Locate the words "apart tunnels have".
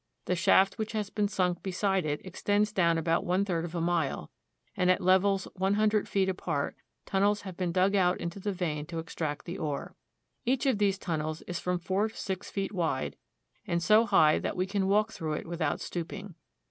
6.27-7.55